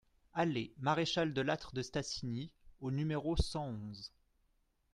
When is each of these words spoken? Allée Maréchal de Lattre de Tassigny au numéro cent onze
Allée 0.33 0.73
Maréchal 0.79 1.31
de 1.31 1.41
Lattre 1.41 1.75
de 1.75 1.83
Tassigny 1.83 2.49
au 2.79 2.89
numéro 2.89 3.37
cent 3.37 3.67
onze 3.67 4.11